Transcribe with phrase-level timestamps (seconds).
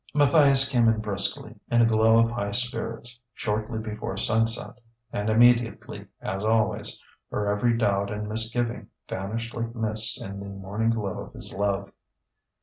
[0.15, 4.79] Matthias came in briskly, in a glow of high spirits, shortly before sunset;
[5.13, 10.89] and immediately, as always, her every doubt and misgiving vanished like mists in the morning
[10.89, 11.91] glow of his love.